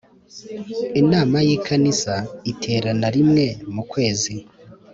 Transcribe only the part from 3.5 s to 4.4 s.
mu kwezi